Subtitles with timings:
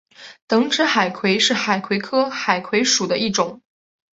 [0.47, 3.61] 等指海葵是海葵科海葵属的一种。